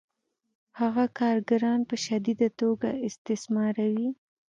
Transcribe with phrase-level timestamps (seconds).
[0.79, 4.09] هغه کارګران په شدیده توګه استثماروي